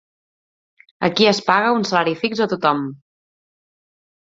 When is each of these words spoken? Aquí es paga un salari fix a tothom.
Aquí 1.07 1.27
es 1.33 1.41
paga 1.51 1.75
un 1.81 1.87
salari 1.91 2.17
fix 2.23 2.43
a 2.47 2.51
tothom. 2.57 2.85